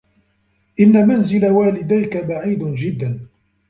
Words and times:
إنّ 0.79 1.07
منزل 1.07 1.47
والديك 1.51 2.17
بعيد 2.17 2.63
جدّا. 2.63 3.19